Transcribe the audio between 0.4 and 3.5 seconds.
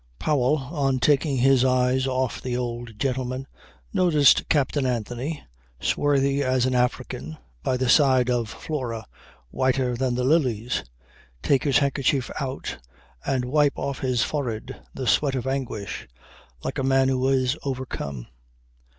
on taking his eyes off the old gentleman